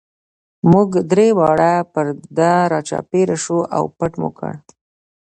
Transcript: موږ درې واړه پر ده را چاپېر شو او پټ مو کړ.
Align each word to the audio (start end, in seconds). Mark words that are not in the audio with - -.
موږ 0.71 0.89
درې 1.11 1.27
واړه 1.37 1.73
پر 1.93 2.05
ده 2.37 2.51
را 2.71 2.79
چاپېر 2.89 3.29
شو 3.43 3.59
او 3.75 3.83
پټ 3.97 4.11
مو 4.21 4.29
کړ. 4.39 4.53